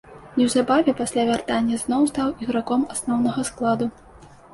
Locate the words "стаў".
2.11-2.31